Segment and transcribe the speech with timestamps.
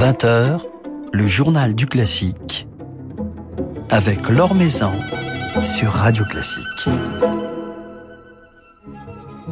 [0.00, 0.62] 20h,
[1.12, 2.66] le journal du classique
[3.90, 4.92] avec Laure Maison
[5.62, 6.88] sur Radio Classique.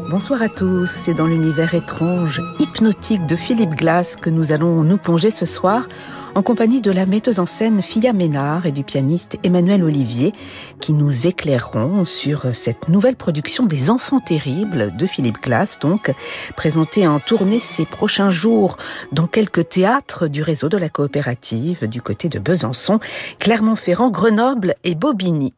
[0.08, 4.96] Bonsoir à tous, c'est dans l'univers étrange, hypnotique de Philippe Glass que nous allons nous
[4.96, 5.86] plonger ce soir
[6.34, 10.32] en compagnie de la metteuse en scène Fia Ménard et du pianiste Emmanuel Olivier,
[10.80, 16.12] qui nous éclaireront sur cette nouvelle production des Enfants terribles de Philippe Glass, donc
[16.56, 18.76] présentée en tournée ces prochains jours
[19.12, 23.00] dans quelques théâtres du réseau de la coopérative du côté de Besançon,
[23.38, 25.54] Clermont-Ferrand, Grenoble et Bobigny.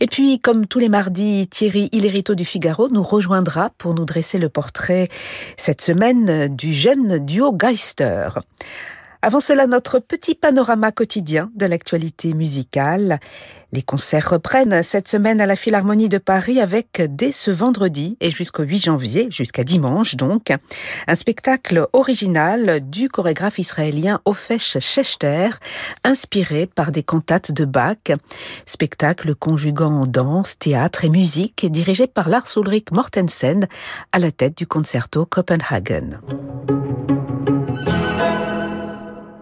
[0.00, 4.38] Et puis, comme tous les mardis, Thierry Hillerito du Figaro nous rejoindra pour nous dresser
[4.38, 5.08] le portrait
[5.56, 8.38] cette semaine du jeune duo Geister.
[9.24, 13.20] Avant cela, notre petit panorama quotidien de l'actualité musicale.
[13.70, 18.32] Les concerts reprennent cette semaine à la Philharmonie de Paris avec dès ce vendredi et
[18.32, 20.52] jusqu'au 8 janvier, jusqu'à dimanche donc,
[21.06, 25.50] un spectacle original du chorégraphe israélien Ofesh Schechter,
[26.02, 28.10] inspiré par des cantates de Bach.
[28.66, 33.68] Spectacle conjuguant danse, théâtre et musique, dirigé par Lars Ulrich Mortensen
[34.10, 36.18] à la tête du concerto Copenhagen.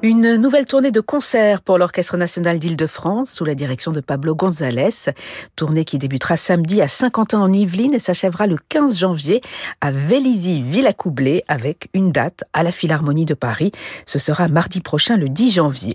[0.02, 5.12] Une nouvelle tournée de concerts pour l'Orchestre national d'Île-de-France sous la direction de Pablo González.
[5.56, 9.42] Tournée qui débutera samedi à Saint-Quentin en Yvelines et s'achèvera le 15 janvier
[9.82, 13.72] à Vélizy Villacoublay avec une date à la Philharmonie de Paris.
[14.06, 15.94] Ce sera mardi prochain le 10 janvier.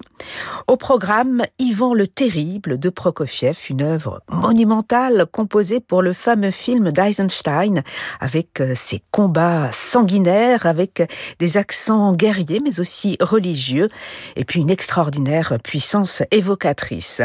[0.68, 6.92] Au programme, Yvan le Terrible de Prokofiev, une œuvre monumentale composée pour le fameux film
[6.92, 7.82] d'Eisenstein
[8.20, 11.02] avec euh, ses combats sanguinaires, avec
[11.40, 13.90] des accents guerriers mais aussi religieux
[14.36, 17.22] et puis une extraordinaire puissance évocatrice.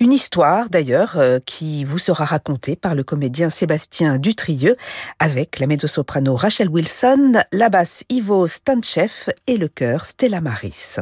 [0.00, 4.76] Une histoire d'ailleurs euh, qui vous sera racontée par le comédien Sébastien Dutrieux
[5.18, 10.96] avec la mezzo-soprano Rachel Wilson, la basse Ivo Stanchev et le chœur Stella Maris.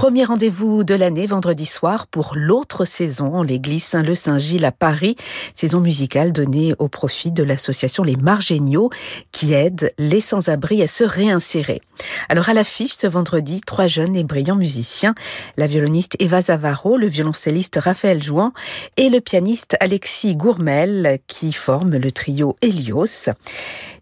[0.00, 5.14] Premier rendez-vous de l'année, vendredi soir, pour l'autre saison en l'église Saint-Leu-Saint-Gilles à Paris.
[5.54, 8.88] Saison musicale donnée au profit de l'association Les Margéniaux
[9.30, 11.82] qui aide les sans-abri à se réinsérer.
[12.30, 15.14] Alors à l'affiche ce vendredi, trois jeunes et brillants musiciens,
[15.58, 18.54] la violoniste Eva Zavaro, le violoncelliste Raphaël Jouan
[18.96, 23.28] et le pianiste Alexis Gourmel qui forment le trio Helios.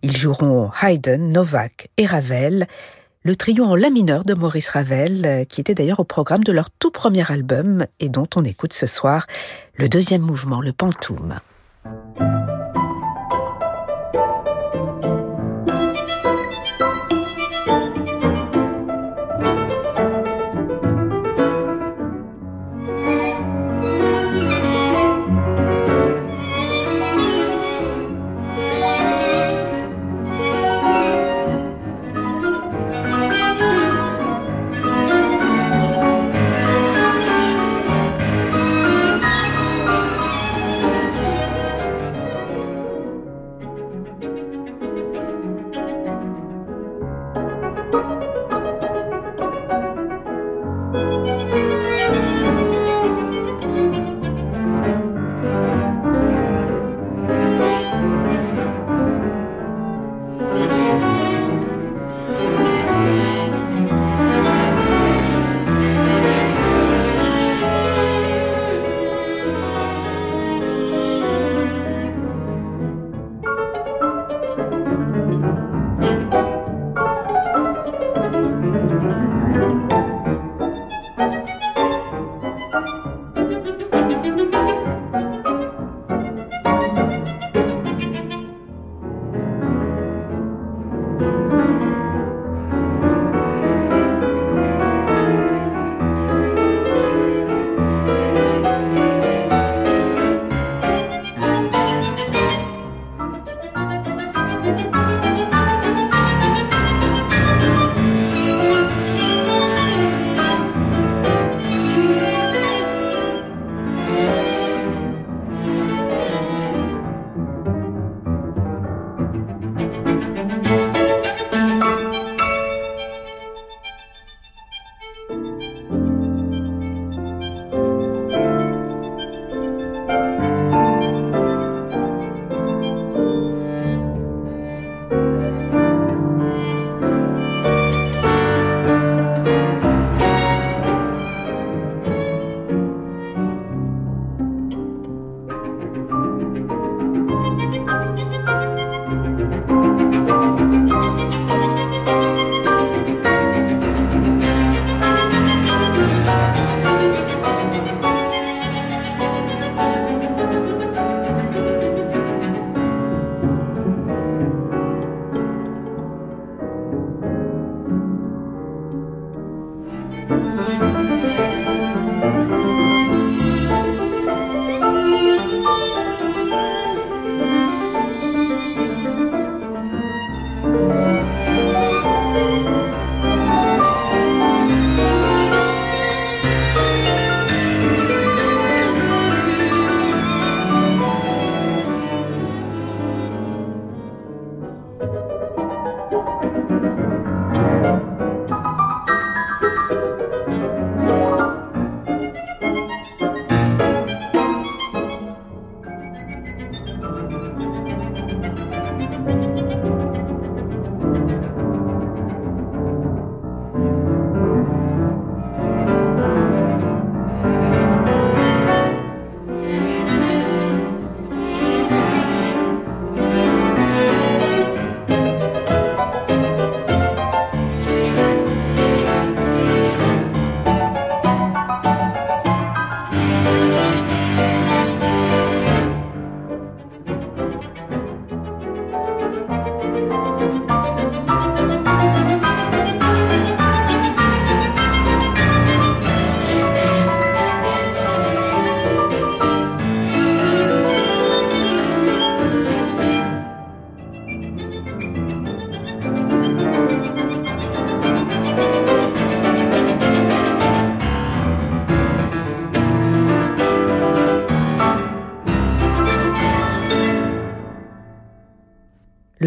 [0.03, 2.69] Ils joueront Haydn, Novak et Ravel
[3.29, 6.51] le trio en la mineur de Maurice Ravel, euh, qui était d'ailleurs au programme de
[6.51, 9.27] leur tout premier album et dont on écoute ce soir
[9.75, 11.39] le deuxième mouvement, le pantoum.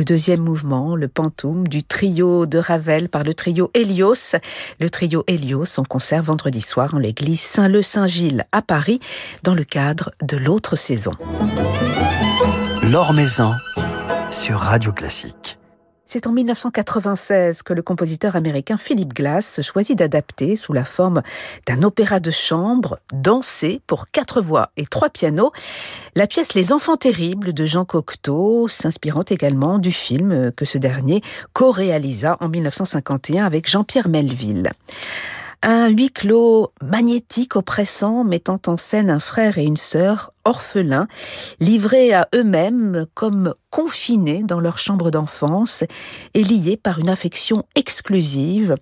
[0.01, 4.36] Le deuxième mouvement, le pantoum du trio de Ravel par le trio Hélios.
[4.80, 9.00] Le trio Hélios en concert vendredi soir en l'église Saint-Leu-Saint-Gilles à Paris
[9.44, 11.12] dans le cadre de l'autre saison.
[12.92, 13.13] L'Or
[14.31, 15.60] sur Radio Classique.
[16.13, 21.21] C'est en 1996 que le compositeur américain Philip Glass choisit d'adapter sous la forme
[21.67, 25.53] d'un opéra de chambre dansé pour quatre voix et trois pianos
[26.17, 31.21] la pièce Les Enfants terribles de Jean Cocteau, s'inspirant également du film que ce dernier
[31.53, 34.69] co-réalisa en 1951 avec Jean-Pierre Melville.
[35.63, 41.07] Un huis clos magnétique, oppressant, mettant en scène un frère et une sœur orphelins,
[41.59, 45.83] livrés à eux-mêmes comme confinés dans leur chambre d'enfance
[46.33, 48.75] et liés par une affection exclusive,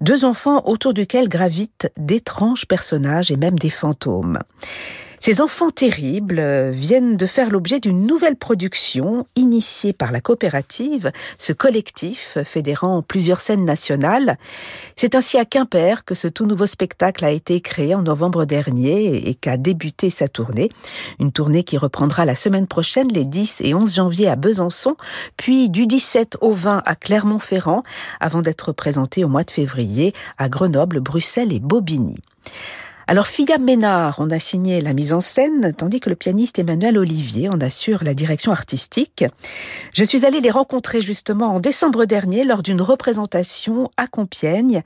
[0.00, 4.40] deux enfants autour duquel gravitent d'étranges personnages et même des fantômes.
[5.26, 11.12] Ces enfants terribles euh, viennent de faire l'objet d'une nouvelle production initiée par la coopérative,
[11.38, 14.36] ce collectif fédérant plusieurs scènes nationales.
[14.96, 19.26] C'est ainsi à Quimper que ce tout nouveau spectacle a été créé en novembre dernier
[19.26, 20.70] et qu'a débuté sa tournée.
[21.18, 24.94] Une tournée qui reprendra la semaine prochaine les 10 et 11 janvier à Besançon,
[25.38, 27.82] puis du 17 au 20 à Clermont-Ferrand,
[28.20, 32.18] avant d'être présentée au mois de février à Grenoble, Bruxelles et Bobigny.
[33.06, 36.96] Alors Fia Ménard en a signé la mise en scène, tandis que le pianiste Emmanuel
[36.96, 39.24] Olivier en assure la direction artistique.
[39.92, 44.82] Je suis allée les rencontrer justement en décembre dernier lors d'une représentation à Compiègne.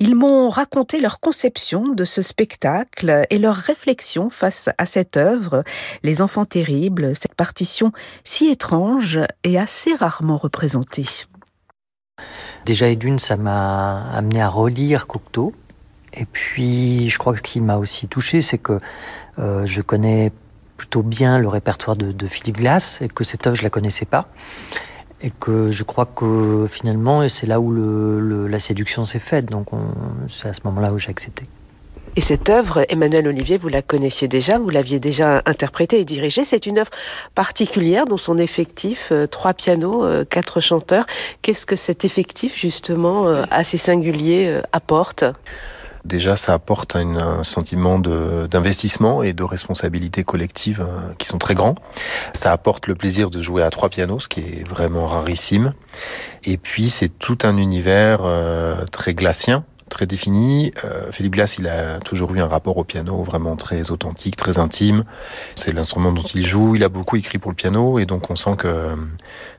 [0.00, 5.62] Ils m'ont raconté leur conception de ce spectacle et leur réflexion face à cette œuvre,
[6.02, 7.92] Les Enfants Terribles, cette partition
[8.24, 11.06] si étrange et assez rarement représentée.
[12.66, 15.54] Déjà, et d'une, ça m'a amené à relire Cocteau,
[16.16, 18.78] et puis, je crois que ce qui m'a aussi touché, c'est que
[19.38, 20.30] euh, je connais
[20.76, 24.28] plutôt bien le répertoire de, Philippe Glass et que cette œuvre, je la connaissais pas.
[25.22, 27.72] Et que je crois que finalement, c'est là où
[28.46, 29.46] la séduction s'est faite.
[29.46, 29.68] Donc,
[30.28, 31.46] c'est à ce moment-là où j'ai accepté.
[32.16, 36.44] Et cette œuvre, Emmanuel Olivier, vous la connaissiez déjà, vous l'aviez déjà interprétée et dirigée.
[36.44, 36.90] C'est une œuvre
[37.34, 41.06] particulière dans son effectif, euh, trois pianos, euh, quatre chanteurs.
[41.42, 45.24] Qu'est-ce que cet effectif, justement, assez singulier, apporte?
[46.04, 51.74] Déjà ça apporte un, sentiment d'investissement et de responsabilité collective euh, qui sont très grands.
[52.32, 55.72] Ça apporte le plaisir de jouer à trois pianos, ce qui est vraiment rarissime.
[56.44, 60.72] Et puis c'est tout un univers euh, très glacien très défini.
[60.84, 64.58] Euh, Philippe Glass, il a toujours eu un rapport au piano vraiment très authentique, très
[64.58, 65.04] intime.
[65.54, 66.74] C'est l'instrument dont il joue.
[66.74, 68.96] Il a beaucoup écrit pour le piano et donc on sent que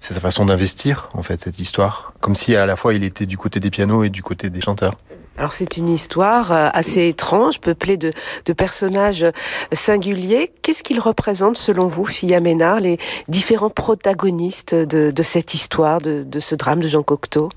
[0.02, 3.26] c'est sa façon d'investir en fait cette histoire, comme si à la fois il était
[3.26, 4.96] du côté des pianos et du côté des chanteurs.
[5.38, 8.12] Alors c'est une histoire euh, assez étrange, peuplée de,
[8.54, 9.26] personnages
[9.74, 10.52] singuliers.
[10.62, 16.56] Qu'est-ce qu'ils représentent selon vous, Fia Ménard, les différents protagonistes de, cette histoire, de, ce
[16.56, 17.50] drame de Jean Cocteau?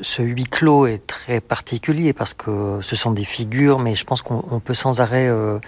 [0.00, 4.22] Ce huis clos est très particulier parce que ce sont des figures, mais je pense
[4.22, 5.60] qu'on peut sans arrêt euh,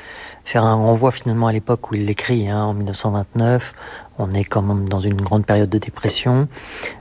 [0.45, 3.73] faire un renvoi finalement à l'époque où il l'écrit, hein, en 1929,
[4.19, 6.49] on est quand même dans une grande période de dépression.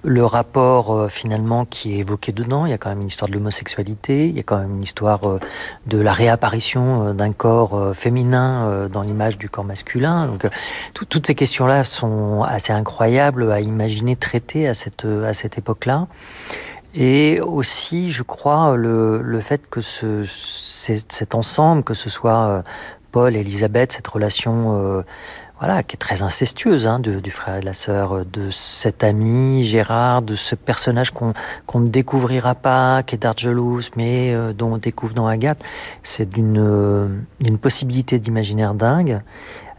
[0.03, 3.29] Le rapport euh, finalement qui est évoqué dedans, il y a quand même une histoire
[3.29, 5.39] de l'homosexualité, il y a quand même une histoire euh,
[5.87, 10.27] de la réapparition euh, d'un corps féminin dans l'image du corps masculin.
[10.27, 10.47] Donc
[10.93, 16.07] toutes ces questions-là sont assez incroyables à imaginer traiter à cette, à cette époque-là.
[16.93, 22.63] Et aussi, je crois, le, le fait que ce, cet ensemble, que ce soit
[23.11, 25.03] Paul et Elisabeth, cette relation
[25.59, 29.03] voilà, qui est très incestueuse, hein, du frère et de la sœur, euh, de cet
[29.03, 31.33] ami Gérard, de ce personnage qu'on
[31.75, 35.63] ne découvrira pas, qui est d'Argelus, mais euh, dont on découvre dans Agathe.
[36.03, 37.07] C'est d'une euh,
[37.61, 39.21] possibilité d'imaginaire dingue.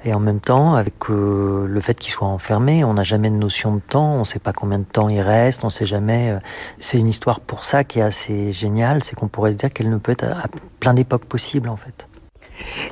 [0.05, 3.75] Et en même temps, avec le fait qu'il soit enfermé, on n'a jamais de notion
[3.75, 6.37] de temps, on ne sait pas combien de temps il reste, on ne sait jamais.
[6.79, 9.91] c'est une histoire pour ça qui est assez géniale, c'est qu'on pourrait se dire qu'elle
[9.91, 10.47] ne peut être à
[10.79, 12.07] plein d'époques possibles en fait.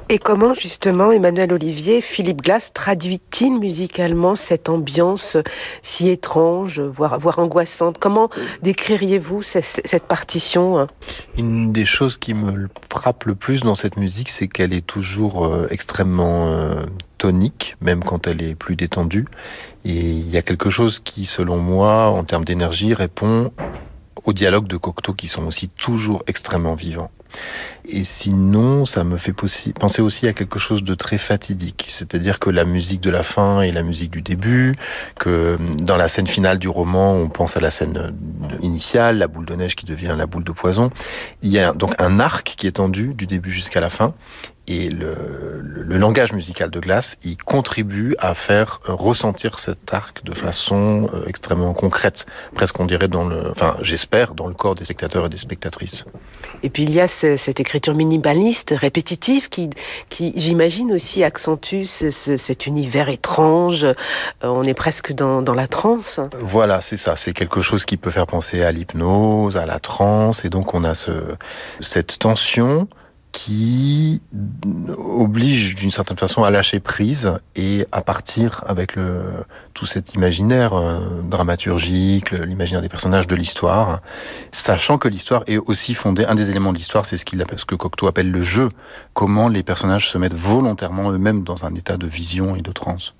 [0.08, 5.36] Et comment justement Emmanuel Olivier, Philippe Glass traduit-il musicalement cette ambiance
[5.82, 7.98] si étrange, voire, voire angoissante?
[7.98, 8.28] Comment
[8.62, 10.86] décririez-vous cette partition hein?
[11.38, 15.46] Une des choses qui me frappe le plus dans cette musique, c'est qu'elle est toujours
[15.46, 16.84] euh, extrêmement euh,
[17.18, 19.26] tonique, même quand elle est plus détendue.
[19.84, 23.52] Et il y a quelque chose qui, selon moi, en termes d'énergie, répond
[24.24, 27.10] aux dialogues de Cocteau qui sont aussi toujours extrêmement vivants.
[27.86, 32.48] Et sinon, ça me fait penser aussi à quelque chose de très fatidique, c'est-à-dire que
[32.48, 34.76] la musique de la fin et la musique du début,
[35.18, 38.14] que dans la scène finale du roman, on pense à la scène
[38.62, 40.90] initiale, la boule de neige qui devient la boule de poison.
[41.42, 44.14] Il y a donc un arc qui est tendu du début jusqu'à la fin,
[44.66, 45.14] et le,
[45.60, 51.26] le, langage musical de Glace, il contribue à faire ressentir cet arc de façon euh,
[51.26, 55.28] extrêmement concrète, presque on dirait dans le, enfin j'espère, dans le corps des spectateurs et
[55.28, 56.06] des spectatrices.
[56.62, 59.68] Et puis il y a cette écriture minimaliste, répétitive, qui,
[60.08, 63.84] qui j'imagine aussi accentue cet univers étrange.
[63.84, 63.94] Euh,
[64.42, 66.20] on est presque dans, dans la transe.
[66.38, 67.16] Voilà, c'est ça.
[67.16, 70.84] C'est quelque chose qui peut faire penser à l'hypnose, à la transe, et donc on
[70.84, 71.12] a ce,
[71.80, 72.88] cette tension
[73.34, 74.22] qui
[74.96, 78.96] oblige d'une certaine façon à lâcher prise et à partir avec
[79.74, 84.00] tout cet imaginaire euh, dramaturgique, l'imaginaire des personnages de l'histoire,
[84.52, 87.24] sachant que l'histoire est aussi fondée, un des éléments de l'histoire, c'est ce,
[87.56, 88.68] ce que Cocteau appelle le jeu,
[89.14, 93.14] comment les personnages se mettent volontairement eux-mêmes dans un état de vision et de transe.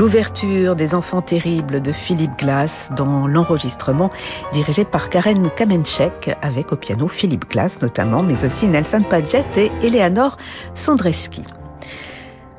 [0.00, 4.10] L'ouverture des Enfants terribles de Philippe Glass dans l'enregistrement
[4.50, 9.70] dirigé par Karen Kamenchek avec au piano Philippe Glass notamment, mais aussi Nelson Padgett et
[9.82, 10.38] Eleanor
[10.72, 11.42] Sondreski.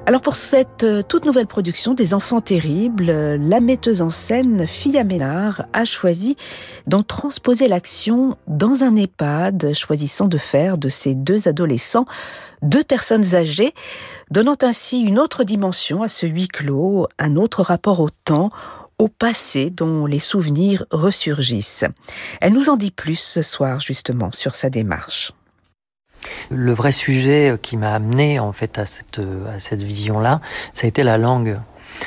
[0.06, 4.68] Alors pour cette euh, toute nouvelle production des Enfants terribles, euh, la metteuse en scène
[4.68, 6.38] Fia Ménard a choisi
[6.86, 12.06] d'en transposer l'action dans un EHPAD, choisissant de faire de ces deux adolescents
[12.62, 13.74] deux personnes âgées,
[14.32, 18.50] donnant ainsi une autre dimension à ce huis clos, un autre rapport au temps,
[18.98, 21.86] au passé dont les souvenirs ressurgissent.
[22.40, 25.34] Elle nous en dit plus ce soir justement sur sa démarche.
[26.50, 29.20] Le vrai sujet qui m'a amené en fait à cette,
[29.54, 30.40] à cette vision-là,
[30.74, 31.60] ça a été la langue.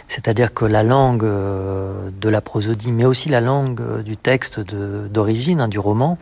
[0.08, 4.60] C'est-à-dire que la langue euh, de la prosodie, mais aussi la langue euh, du texte
[4.60, 6.18] d'origine, hein, du roman,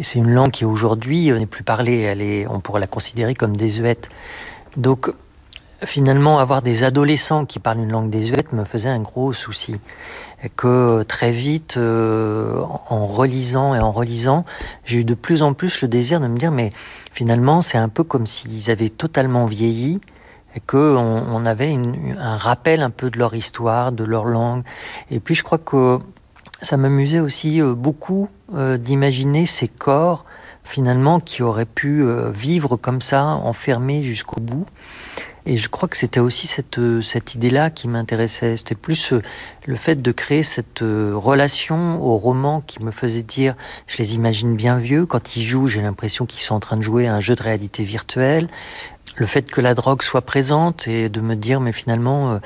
[0.00, 4.08] c'est une langue qui aujourd'hui euh, n'est plus parlée, on pourrait la considérer comme désuète.
[4.76, 5.12] Donc
[5.86, 9.76] finalement, avoir des adolescents qui parlent une langue désuète me faisait un gros souci.
[10.42, 14.44] Et que très vite, en relisant et en relisant,
[14.84, 16.70] j'ai eu de plus en plus le désir de me dire, mais
[17.12, 20.00] finalement, c'est un peu comme s'ils avaient totalement vieilli
[20.56, 21.76] et qu'on on avait
[22.18, 24.62] un rappel un peu de leur histoire, de leur langue.
[25.10, 25.98] Et puis je crois que
[26.62, 30.24] ça m'amusait aussi euh, beaucoup euh, d'imaginer ces corps
[30.62, 34.66] finalement qui auraient pu euh, vivre comme ça, enfermés jusqu'au bout.
[35.46, 38.56] Et je crois que c'était aussi cette, cette idée-là qui m'intéressait.
[38.56, 39.12] C'était plus
[39.66, 43.54] le fait de créer cette relation au roman qui me faisait dire,
[43.86, 45.04] je les imagine bien vieux.
[45.04, 47.42] Quand ils jouent, j'ai l'impression qu'ils sont en train de jouer à un jeu de
[47.42, 48.48] réalité virtuelle.
[49.16, 52.40] Le fait que la drogue soit présente et de me dire, mais finalement,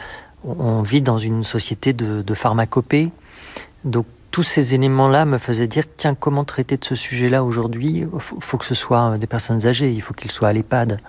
[0.44, 3.10] on vit dans une société de, de pharmacopée.
[3.84, 8.06] Donc tous ces éléments-là me faisaient dire tiens, comment traiter de ce sujet-là aujourd'hui?
[8.12, 11.00] Il faut, que ce soit des personnes âgées, il faut qu'ils soient à l'EHPAD.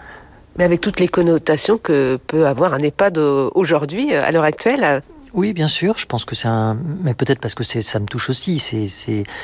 [0.59, 5.01] Mais avec toutes les connotations que peut avoir un EHPAD aujourd'hui, à l'heure actuelle
[5.35, 5.95] oui, bien sûr.
[5.99, 8.57] Je pense que c'est un, mais peut-être parce que ça me touche aussi.
[8.57, 8.87] Je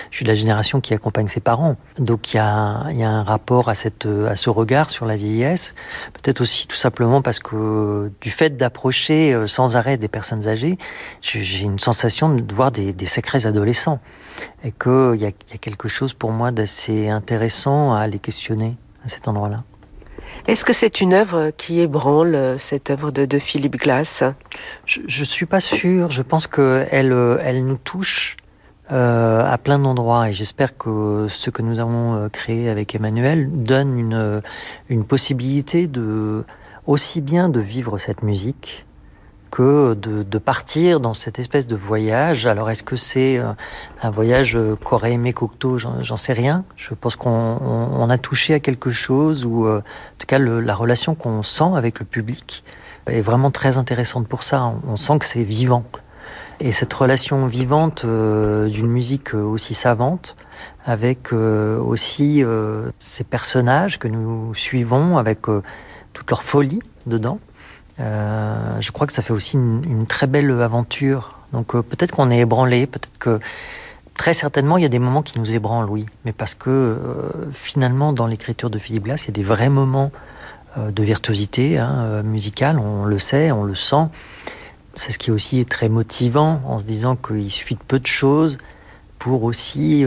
[0.10, 1.76] suis de la génération qui accompagne ses parents.
[2.00, 5.76] Donc il y a, un rapport à cette, à ce regard sur la vieillesse.
[6.14, 10.80] Peut-être aussi tout simplement parce que du fait d'approcher euh, sans arrêt des personnes âgées,
[11.22, 14.00] j'ai une sensation de voir des, des sacrés adolescents
[14.64, 18.76] et qu'il y a quelque chose pour moi d'assez intéressant à les questionner
[19.06, 19.64] à cet endroit-là.
[20.48, 24.24] Est-ce que c'est une œuvre qui ébranle cette œuvre de, Philippe Glass?
[24.86, 26.12] Je ne suis pas sûr.
[26.12, 28.38] Je pense qu'elle elle nous touche
[28.92, 33.50] euh, à plein d'endroits et j'espère que ce que nous avons euh, créé avec Emmanuel
[33.52, 34.44] donne une,
[34.90, 36.44] une possibilité de
[36.86, 38.86] aussi bien de vivre cette musique
[39.62, 42.46] de, partir dans cette espèce de voyage.
[42.46, 43.52] Alors est-ce que c'est euh,
[44.04, 46.66] un voyage euh, qu'aurait aimé Cocteau J'en sais rien.
[46.76, 51.16] Je pense qu'on a touché à quelque chose, ou euh, en tout cas la relation
[51.16, 52.64] qu'on sent avec le public
[53.08, 54.74] est vraiment très intéressante pour ça.
[54.88, 55.84] On, sent que c'est vivant.
[56.60, 60.36] Et cette relation vivante d'une musique aussi savante,
[60.86, 62.44] avec aussi
[62.98, 65.42] ces personnages que nous suivons, avec
[66.14, 67.38] toute leur folie dedans,
[68.00, 71.40] euh, je crois que ça fait aussi une, très belle aventure.
[71.54, 73.40] Donc euh, peut-être qu'on est ébranlé, peut-être que
[74.14, 76.06] très certainement il y a des moments qui nous ébranlent, oui.
[76.26, 79.70] Mais parce que euh, finalement dans l'écriture de Philippe Glass, il y a des vrais
[79.70, 80.12] moments
[80.78, 84.08] de virtuosité hein, musicale, on le sait, on le sent.
[84.94, 88.08] C'est ce qui aussi est très motivant en se disant qu'il suffit de peu de
[88.08, 88.58] choses
[89.18, 90.06] pour aussi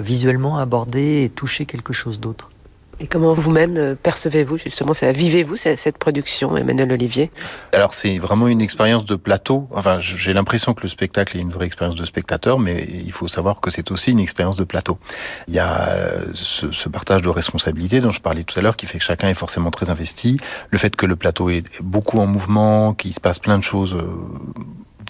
[0.00, 2.50] visuellement aborder et toucher quelque chose d'autre.
[2.98, 7.30] Et comment vous-même percevez-vous justement, vivez-vous cette production, Emmanuel Olivier?
[7.72, 9.68] Alors c'est vraiment une expérience de plateau.
[9.70, 13.28] Enfin, j'ai l'impression que le spectacle est une vraie expérience de spectateur, mais il faut
[13.28, 14.98] savoir que c'est aussi une expérience de plateau.
[15.46, 18.76] Il y a euh, ce, ce partage de responsabilités dont je parlais tout à l'heure,
[18.76, 20.38] qui fait que chacun est forcément très investi.
[20.70, 23.94] Le fait que le plateau est beaucoup en mouvement, qu'il se passe plein de choses
[23.94, 24.06] euh,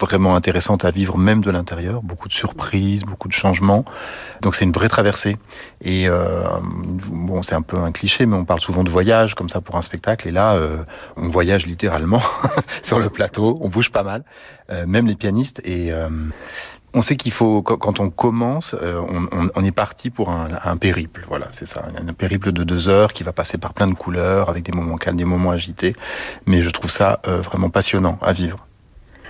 [0.01, 3.85] vraiment intéressante à vivre même de l'intérieur, beaucoup de surprises, beaucoup de changements.
[4.43, 5.37] Donc c'est une vraie traversée.
[5.83, 9.49] Et euh, bon, c'est un peu un cliché, mais on parle souvent de voyage comme
[9.49, 10.29] ça pour un spectacle.
[10.29, 10.79] Et là, euh,
[11.17, 12.23] on voyage littéralement
[12.83, 14.25] sur le plateau, on bouge pas mal,
[14.71, 15.61] euh, même les pianistes.
[15.65, 16.09] Et euh,
[16.95, 20.77] on sait qu'il faut, quand on commence, euh, on, on, est parti pour un, un
[20.77, 21.25] périple.
[21.29, 24.49] Voilà, c'est ça, un périple de deux heures qui va passer par plein de couleurs,
[24.49, 25.95] avec des moments calmes, des moments agités.
[26.47, 28.66] Mais je trouve ça vraiment passionnant à vivre.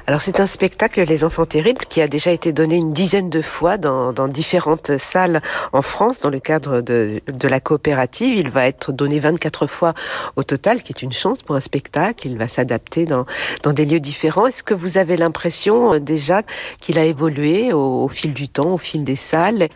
[0.09, 3.41] Alors c'est un spectacle, Les Enfants Terribles, qui a déjà été donné une dizaine de
[3.41, 5.43] fois dans, différentes salles
[5.73, 8.39] en France dans le cadre de, la coopérative.
[8.39, 9.95] Il va être donné 24 fois
[10.37, 12.29] au total, qui est une chance pour un spectacle.
[12.29, 13.27] Il va s'adapter dans,
[13.65, 14.47] dans des lieux différents.
[14.47, 16.43] Est-ce que vous avez l'impression euh, déjà
[16.81, 19.69] qu'il a évolué au, fil du temps, au fil des salles?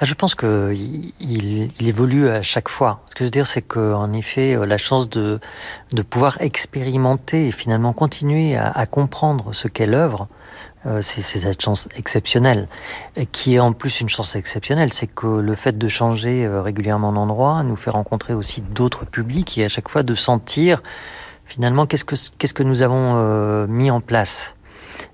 [0.00, 3.00] Ah, Je pense qu'il il, évolue à chaque fois.
[3.08, 5.40] Ce que je veux dire, c'est qu'en effet, euh, la chance de,
[5.92, 10.28] de pouvoir expérimenter et finalement continuer à, à comprendre ce qu'est l'œuvre,
[10.86, 12.68] euh, c'est cette chance exceptionnelle.
[13.32, 17.12] Qui est en plus une chance exceptionnelle, c'est que le fait de changer euh, régulièrement
[17.12, 20.82] d'endroit nous fait rencontrer aussi d'autres publics et à chaque fois de sentir
[21.46, 24.54] finalement qu'est-ce que, qu'est-ce que nous avons euh, mis en place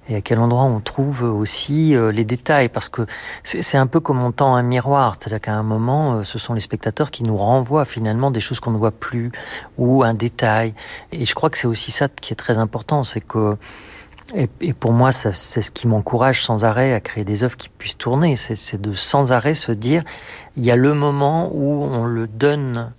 [0.08, 3.06] et à quel endroit on trouve aussi euh, les détails, parce que
[3.42, 6.60] c'est un peu comme on tend un miroir, c'est-à-dire qu'à un moment, ce sont les
[6.60, 9.32] spectateurs qui nous renvoient finalement des choses qu'on ne voit plus,
[9.78, 10.74] ou un détail.
[11.12, 13.56] Et je crois que c'est aussi ça qui est très important, c'est que
[14.34, 17.98] et, pour moi, c'est ce qui m'encourage sans arrêt à créer des œuvres qui puissent
[17.98, 18.36] tourner.
[18.36, 20.02] C'est de sans arrêt se dire,
[20.56, 22.92] il y a le moment où on le donne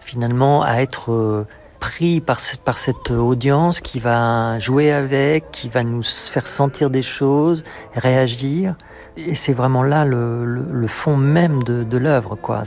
[0.00, 1.46] finalement à être euh,
[1.80, 7.64] pris par, cette audience qui va jouer avec, qui va nous faire sentir des choses,
[7.94, 8.74] réagir.
[9.16, 12.62] Et c'est vraiment là le, fond même de, l'œuvre, quoi.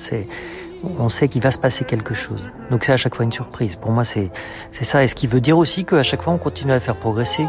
[0.99, 2.49] On sait qu'il va se passer quelque chose.
[2.71, 3.75] Donc c'est à chaque fois une surprise.
[3.75, 4.31] Pour moi, c'est
[4.71, 5.03] ça.
[5.03, 7.45] Et ce qui veut dire aussi qu'à chaque fois, on continue à faire progresser.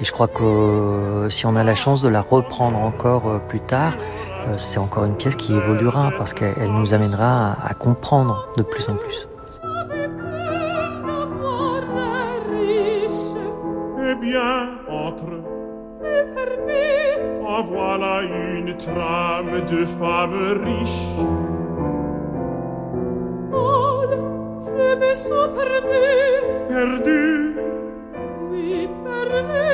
[0.00, 3.38] Et je crois que euh, si on a la chance de la reprendre encore euh,
[3.38, 3.92] plus tard,
[4.48, 8.88] euh, c'est encore une pièce qui évoluera parce qu'elle nous amènera à, comprendre de plus
[8.88, 9.26] en plus.
[14.20, 15.24] bien entre.
[15.92, 17.46] C'est permis.
[17.46, 21.06] En voilà une trame de femme riche.
[23.50, 24.08] Paul,
[24.66, 26.50] je me sens perdu.
[26.68, 27.60] Perdu
[29.04, 29.69] perdu seul.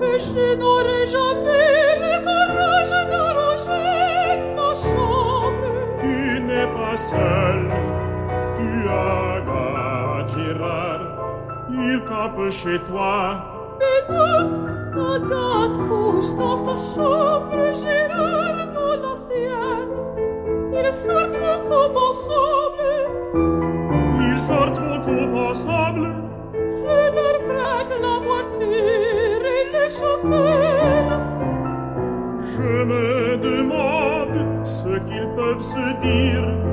[0.00, 5.70] Je crois que je n'aurai jamais le courage d'arranger ma chambre.
[6.00, 7.70] Tu n'es pas seul,
[8.56, 9.20] tu as
[10.34, 11.00] Gérard,
[11.70, 13.44] il campe chez toi.
[13.78, 19.90] Mais non, Agathe couche dans sa chambre, Gérard dans la sienne.
[20.72, 22.88] Ils sortent beaucoup ensemble.
[24.20, 26.29] Ils sortent beaucoup ensemble.
[29.90, 30.04] Je
[32.84, 36.69] me demande ce qu'ils peuvent se dire.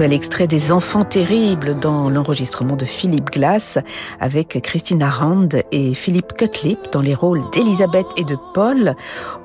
[0.00, 3.78] Nouvel extrait des Enfants terribles dans l'enregistrement de Philippe Glass
[4.18, 8.94] avec Christina Rand et Philippe Cutlip dans les rôles d'Elisabeth et de Paul,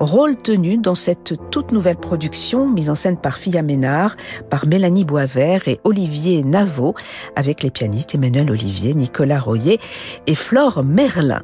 [0.00, 4.16] rôle tenu dans cette toute nouvelle production mise en scène par Fia Ménard,
[4.48, 6.94] par Mélanie Boisvert et Olivier Navot
[7.34, 9.78] avec les pianistes Emmanuel Olivier, Nicolas Royer
[10.26, 11.42] et Flore Merlin.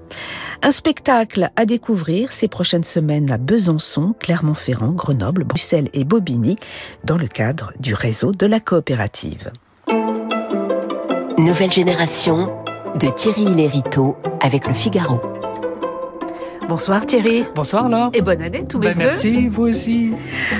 [0.64, 6.56] Un spectacle à découvrir ces prochaines semaines à Besançon, Clermont-Ferrand, Grenoble, Bruxelles et Bobigny
[7.02, 8.60] dans le cadre du réseau de la
[11.38, 12.64] Nouvelle génération
[13.00, 15.31] de Thierry Lériteau avec le Figaro.
[16.72, 17.44] Bonsoir Thierry.
[17.54, 18.08] Bonsoir Laure.
[18.14, 20.12] Et bonne année, tous mes Ben, merci, vous aussi.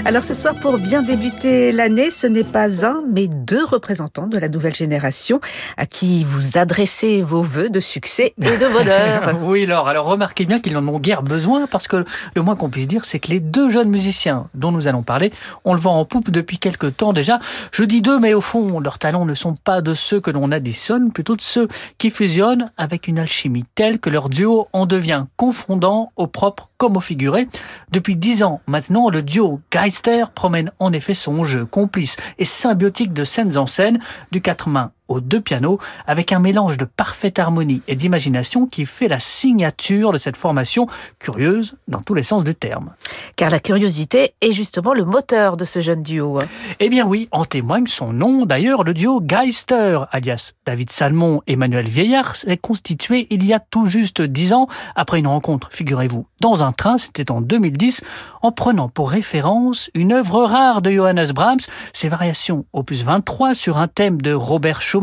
[0.04, 4.36] Alors ce soir, pour bien débuter l'année, ce n'est pas un, mais deux représentants de
[4.36, 5.40] la nouvelle génération
[5.78, 9.38] à qui vous adressez vos voeux de succès et de bonheur.
[9.42, 9.88] oui, Laure.
[9.88, 13.06] Alors remarquez bien qu'ils n'en ont guère besoin parce que le moins qu'on puisse dire,
[13.06, 15.32] c'est que les deux jeunes musiciens dont nous allons parler,
[15.64, 17.40] on le vend en poupe depuis quelque temps déjà.
[17.72, 20.52] Je dis deux, mais au fond, leurs talents ne sont pas de ceux que l'on
[20.52, 25.24] additionne, plutôt de ceux qui fusionnent avec une alchimie telle que leur duo en devient
[25.38, 27.48] confondant au propre comme au figuré.
[27.90, 33.12] Depuis dix ans maintenant, le duo Geister promène en effet son jeu complice et symbiotique
[33.12, 37.38] de scènes en scène, du quatre mains aux deux pianos, avec un mélange de parfaite
[37.38, 40.86] harmonie et d'imagination qui fait la signature de cette formation
[41.18, 42.90] curieuse dans tous les sens du terme.
[43.36, 46.38] Car la curiosité est justement le moteur de ce jeune duo.
[46.40, 46.46] hein.
[46.80, 48.46] Eh bien oui, en témoigne son nom.
[48.46, 53.60] D'ailleurs, le duo Geister, alias David Salmon et Manuel Vieillard, s'est constitué il y a
[53.60, 58.02] tout juste dix ans, après une rencontre, figurez-vous, dans un train, c'était en 2010,
[58.42, 61.60] en prenant pour référence une œuvre rare de Johannes Brahms,
[61.92, 65.01] ses variations opus 23 sur un thème de Robert Schumann,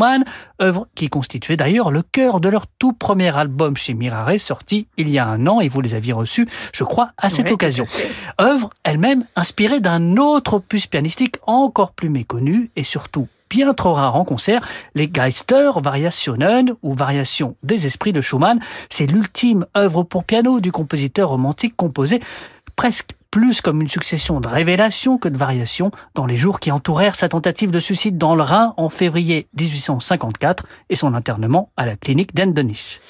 [0.62, 5.10] œuvre qui constituait d'ailleurs le cœur de leur tout premier album chez Mirare, sorti il
[5.10, 7.86] y a un an, et vous les aviez reçus, je crois, à cette occasion.
[8.40, 14.16] Œuvre elle-même inspirée d'un autre opus pianistique encore plus méconnu et surtout bien trop rare
[14.16, 14.62] en concert,
[14.96, 18.60] les Geister Variationen ou Variations des esprits de Schumann.
[18.90, 22.20] C'est l'ultime œuvre pour piano du compositeur romantique composé
[22.80, 27.16] presque plus comme une succession de révélations que de variations dans les jours qui entourèrent
[27.16, 31.98] sa tentative de suicide dans le Rhin en février 1854 et son internement à la
[31.98, 33.02] clinique d'Endenich.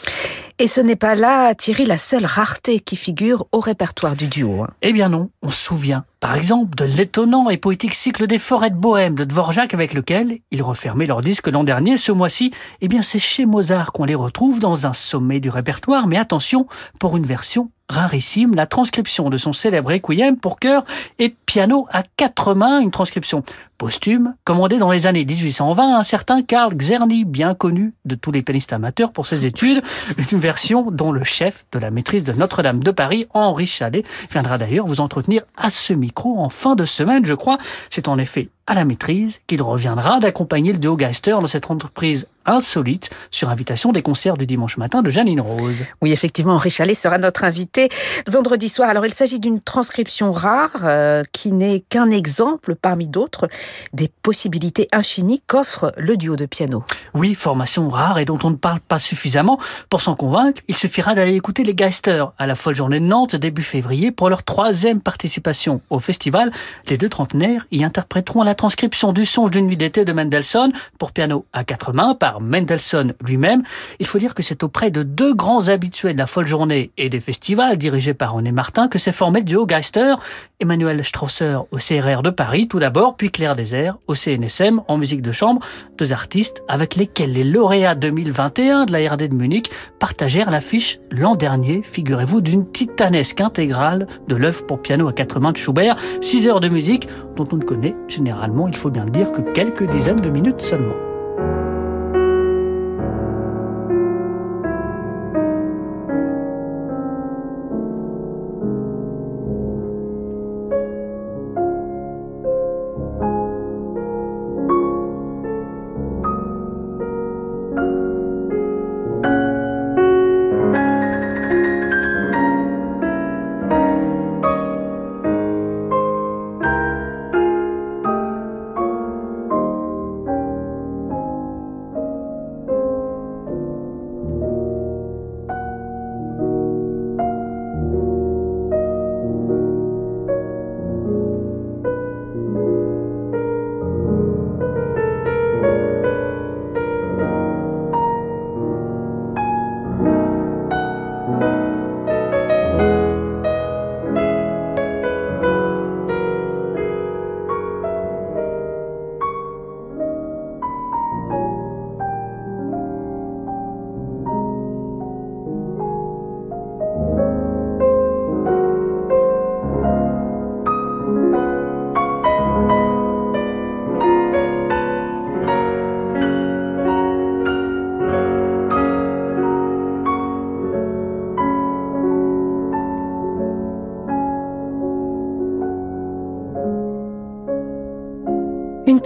[0.58, 4.64] Et ce n'est pas là, Thierry, la seule rareté qui figure au répertoire du duo.
[4.64, 4.70] hein.
[4.82, 8.72] Eh bien non, on se souvient, par exemple, de l'étonnant et poétique cycle des forêts
[8.72, 12.00] de Bohème de Dvorak avec lequel ils refermaient leur disque l'an dernier.
[12.00, 12.52] Ce mois-ci,
[12.82, 16.66] eh bien c'est chez Mozart qu'on les retrouve dans un sommet du répertoire, mais attention,
[17.00, 20.86] pour une version rarissime, la transcription de son célèbre requiem pour chœur
[21.18, 23.44] et piano à quatre mains, une transcription
[23.78, 28.32] posthume, commandée dans les années 1820 à un certain Karl Czerny, bien connu de tous
[28.32, 29.82] les pianistes amateurs pour ses études,
[30.32, 34.58] une version dont le chef de la maîtrise de Notre-Dame de Paris, Henri Chalet, viendra
[34.58, 37.58] d'ailleurs vous entretenir à ce micro en fin de semaine, je crois.
[37.90, 42.28] C'est en effet à la maîtrise qu'il reviendra d'accompagner le duo Geister dans cette entreprise
[42.46, 45.84] insolite sur invitation des concerts du dimanche matin de Janine Rose.
[46.02, 47.90] Oui, effectivement, Henri Chalet sera notre invité
[48.28, 48.90] vendredi soir.
[48.90, 53.48] Alors, il s'agit d'une transcription rare euh, qui n'est qu'un exemple parmi d'autres
[53.94, 56.84] des possibilités infinies qu'offre le duo de piano.
[57.14, 59.60] Oui, formation rare et dont on ne parle pas suffisamment.
[59.90, 63.36] Pour s'en convaincre, il suffira d'aller écouter les Geister à la folle journée de Nantes
[63.36, 66.52] début février pour leur troisième participation au festival.
[66.88, 71.14] Les deux trentenaires y interpréteront la transcription du songe d'une nuit d'été de Mendelssohn pour
[71.14, 73.64] piano à quatre mains par Mendelssohn lui-même.
[74.00, 77.08] Il faut dire que c'est auprès de deux grands habitués de la folle journée et
[77.08, 80.16] des festivals dirigés par René Martin que s'est formé le duo Geister.
[80.60, 85.22] Emmanuel Strausser au CRR de Paris tout d'abord, puis Claire Désert au CNSM en musique
[85.22, 85.62] de chambre,
[85.98, 91.36] deux artistes avec lesquels les lauréats 2021 de la RD de Munich partagèrent l'affiche l'an
[91.36, 96.46] dernier, figurez-vous, d'une titanesque intégrale de l'œuvre pour piano à quatre mains de Schubert, six
[96.46, 99.90] heures de musique dont on ne connaît généralement il faut bien le dire, que quelques
[99.90, 101.09] dizaines de minutes seulement.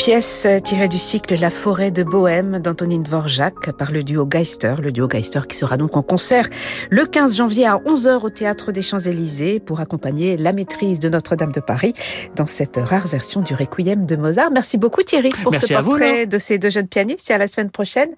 [0.03, 4.91] Pièce tirée du cycle La forêt de Bohème d'Antonine Dvorak par le duo Geister, le
[4.91, 6.49] duo Geister qui sera donc en concert
[6.89, 11.53] le 15 janvier à 11h au théâtre des Champs-Élysées pour accompagner la maîtrise de Notre-Dame
[11.53, 11.93] de Paris
[12.35, 14.51] dans cette rare version du Requiem de Mozart.
[14.51, 17.37] Merci beaucoup Thierry pour Merci ce vous, portrait de ces deux jeunes pianistes et à
[17.37, 18.09] la semaine prochaine.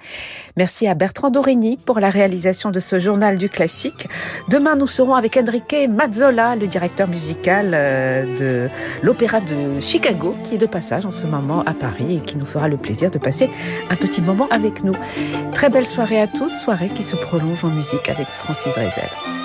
[0.57, 4.07] Merci à Bertrand Dorigny pour la réalisation de ce journal du classique.
[4.49, 8.69] Demain, nous serons avec Enrique Mazzola, le directeur musical euh, de
[9.03, 12.45] l'Opéra de Chicago, qui est de passage en ce moment à Paris et qui nous
[12.45, 13.49] fera le plaisir de passer
[13.89, 14.93] un petit moment avec nous.
[15.51, 19.44] Très belle soirée à tous, soirée qui se prolonge en musique avec Francis Drezel.